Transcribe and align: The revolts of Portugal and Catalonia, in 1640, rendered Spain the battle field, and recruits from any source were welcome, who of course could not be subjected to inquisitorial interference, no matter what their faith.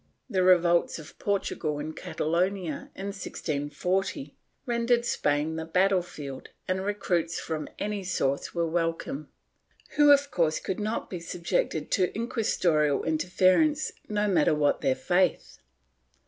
The 0.27 0.41
revolts 0.41 0.97
of 0.97 1.19
Portugal 1.19 1.77
and 1.77 1.95
Catalonia, 1.95 2.89
in 2.95 3.09
1640, 3.09 4.33
rendered 4.65 5.05
Spain 5.05 5.57
the 5.57 5.65
battle 5.65 6.01
field, 6.01 6.49
and 6.67 6.83
recruits 6.83 7.39
from 7.39 7.69
any 7.77 8.03
source 8.03 8.51
were 8.51 8.65
welcome, 8.67 9.29
who 9.97 10.11
of 10.11 10.31
course 10.31 10.59
could 10.59 10.79
not 10.79 11.11
be 11.11 11.19
subjected 11.19 11.91
to 11.91 12.11
inquisitorial 12.17 13.03
interference, 13.03 13.91
no 14.09 14.27
matter 14.27 14.55
what 14.55 14.81
their 14.81 14.95
faith. 14.95 15.59